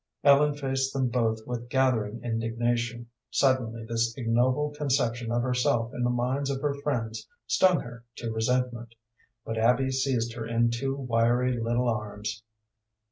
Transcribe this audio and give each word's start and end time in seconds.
Ellen 0.23 0.55
faced 0.57 0.93
them 0.93 1.09
both 1.09 1.45
with 1.45 1.69
gathering 1.69 2.23
indignation. 2.23 3.11
Suddenly 3.29 3.85
this 3.85 4.15
ignoble 4.17 4.71
conception 4.71 5.31
of 5.31 5.43
herself 5.43 5.93
in 5.93 6.01
the 6.01 6.09
minds 6.09 6.49
of 6.49 6.59
her 6.63 6.73
friends 6.73 7.27
stung 7.45 7.81
her 7.81 8.03
to 8.15 8.31
resentment. 8.33 8.95
But 9.45 9.59
Abby 9.59 9.91
seized 9.91 10.33
her 10.33 10.47
in 10.47 10.71
two 10.71 10.95
wiry 10.97 11.59
little 11.61 11.87
arms. 11.87 12.41